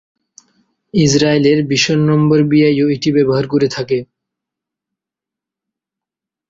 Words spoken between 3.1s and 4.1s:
ব্যবহার করে থাকে।